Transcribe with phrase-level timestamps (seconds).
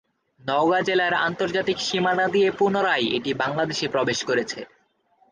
[0.43, 4.59] নওগাঁ জেলার আন্তর্জাতিক সীমানা দিয়ে পুনরায় এটি বাংলাদেশে প্রবেশ করেছে।